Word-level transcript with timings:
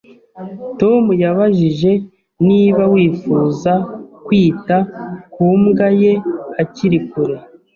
Tom 0.79 1.03
yabajije 1.23 1.91
niba 2.47 2.81
wifuza 2.93 3.73
kwita 4.25 4.77
ku 5.33 5.45
mbwa 5.61 5.87
ye 6.01 6.13
akiri 6.61 6.99
kure 7.09 7.35